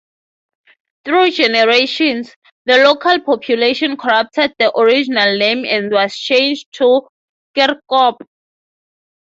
Through 1.05 1.29
generations, 1.29 2.35
the 2.65 2.77
local 2.79 3.19
population 3.21 3.95
corrupted 3.97 4.51
the 4.57 4.75
original 4.75 5.37
name 5.37 5.63
and 5.63 5.91
was 5.91 6.17
changed 6.17 6.65
to 6.79 7.07
"Kirkop". 7.55 8.17